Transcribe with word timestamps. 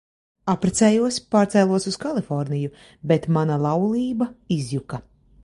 Apprecējos, 0.51 1.19
pārcēlos 1.35 1.85
uz 1.91 1.99
Kaliforniju, 2.05 2.73
bet 3.13 3.29
mana 3.37 3.61
laulība 3.67 4.31
izjuka. 4.59 5.03